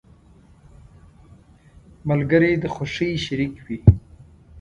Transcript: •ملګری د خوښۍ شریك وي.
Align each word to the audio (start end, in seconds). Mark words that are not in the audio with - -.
•ملګری 2.09 2.51
د 2.57 2.65
خوښۍ 2.75 3.11
شریك 3.25 3.55
وي. 3.65 3.77